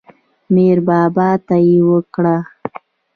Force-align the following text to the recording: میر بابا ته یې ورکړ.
میر 0.53 0.77
بابا 0.87 1.29
ته 1.47 1.55
یې 1.67 1.77
ورکړ. 1.87 2.25